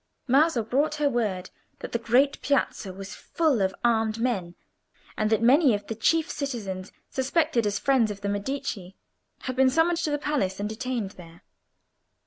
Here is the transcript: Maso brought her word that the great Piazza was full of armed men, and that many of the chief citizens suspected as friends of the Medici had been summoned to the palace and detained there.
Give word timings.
Maso 0.27 0.63
brought 0.63 0.95
her 0.95 1.07
word 1.11 1.51
that 1.77 1.91
the 1.91 1.99
great 1.99 2.41
Piazza 2.41 2.91
was 2.91 3.13
full 3.13 3.61
of 3.61 3.75
armed 3.83 4.17
men, 4.19 4.55
and 5.15 5.29
that 5.29 5.43
many 5.43 5.75
of 5.75 5.85
the 5.85 5.93
chief 5.93 6.27
citizens 6.27 6.91
suspected 7.11 7.67
as 7.67 7.77
friends 7.77 8.09
of 8.09 8.21
the 8.21 8.29
Medici 8.29 8.95
had 9.41 9.55
been 9.55 9.69
summoned 9.69 9.99
to 9.99 10.09
the 10.09 10.17
palace 10.17 10.59
and 10.59 10.67
detained 10.67 11.11
there. 11.21 11.43